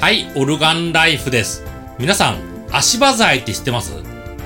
[0.00, 1.62] はい、オルガンライフです。
[1.98, 2.38] 皆さん、
[2.72, 3.92] 足場材って知ってます？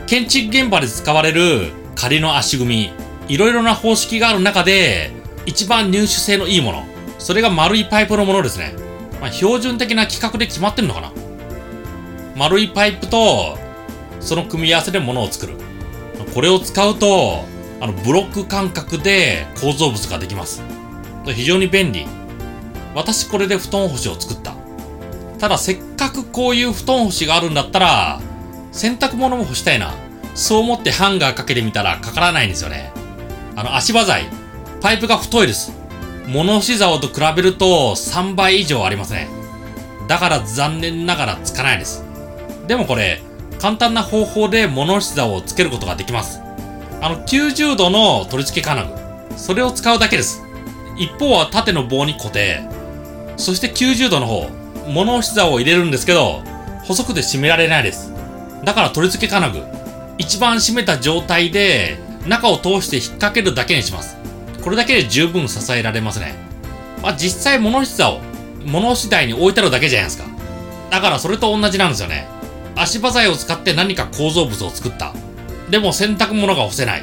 [0.08, 2.90] 建築現場で使われる仮の足組
[3.28, 5.12] み、いろいろな方式がある中で、
[5.46, 6.84] 一番入手性のいいもの、
[7.20, 8.74] それが丸いパイプのものですね。
[9.20, 11.12] まあ、標準的な規格で決まってるのかな？
[12.34, 13.56] 丸いパイプと、
[14.18, 15.54] その組み合わせで物を作る。
[16.34, 17.44] これを使うと、
[17.80, 20.64] あの、ブロック感覚で構造物ができます。
[21.26, 22.08] 非常に便利。
[22.92, 24.42] 私これで布団干しを作っ
[25.44, 25.48] た。
[25.48, 28.20] だせっかくこういう布団干しがあるんだったら、
[28.72, 29.94] 洗濯物も干したいな。
[30.34, 32.92] そう思ってハンガーかけてみたらかからないんですよね。
[33.56, 34.26] あの足場材、
[34.80, 35.72] パイプが太いです。
[36.26, 39.28] 物干し竿と比べると3倍以上ありますね。
[40.08, 42.02] だから残念ながらつかないです。
[42.66, 43.22] でもこれ、
[43.60, 46.40] 簡単な方法で物干し竿をつけることができます。
[47.00, 49.38] あの90度の取り付け金具。
[49.38, 50.42] それを使うだけです。
[50.96, 52.66] 一方は縦の棒に固定。
[53.36, 54.48] そして90度の方、
[54.88, 56.42] 物干し竿を入れるんですけど、
[56.84, 58.12] 細くて締められないです。
[58.64, 59.62] だから取り付け金具、
[60.18, 64.16] 一番締めた状態で、中を通して引っ掛けるだけにします。
[64.62, 66.34] これだけで十分支えられますね。
[67.02, 68.20] まあ実際物干し竿、
[68.64, 70.24] 物干し台に置いてあるだけじゃないですか。
[70.90, 72.26] だからそれと同じなんですよね。
[72.76, 75.12] 足場材を使って何か構造物を作った。
[75.70, 77.02] でも洗濯物が干せない。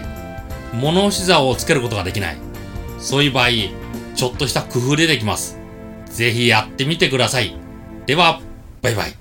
[0.73, 2.37] 物干し竿をつけることができない。
[2.99, 3.49] そういう場合、
[4.15, 5.57] ちょっとした工夫でできます。
[6.05, 7.55] ぜひやってみてください。
[8.11, 8.41] では、
[8.81, 9.20] バイバイ。